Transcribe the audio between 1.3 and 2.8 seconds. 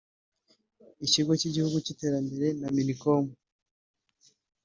cy’Igihugu cy’iterambere na